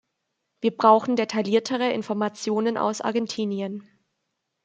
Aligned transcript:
Wir 0.61 0.75
brauchen 0.75 1.15
detailliertere 1.15 1.91
Informationen 1.91 2.75
aus 2.75 3.01
Argentinien. 3.01 3.87